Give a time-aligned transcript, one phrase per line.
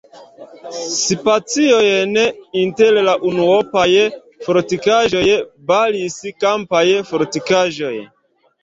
[0.93, 2.15] Spacojn
[2.63, 3.87] inter la unuopaj
[4.49, 5.25] fortikaĵoj
[5.71, 7.97] baris kampaj fortikaĵoj.